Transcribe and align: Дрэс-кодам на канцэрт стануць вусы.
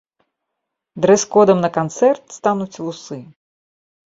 Дрэс-кодам 1.03 1.59
на 1.65 1.69
канцэрт 1.77 2.23
стануць 2.39 2.81
вусы. 2.85 3.17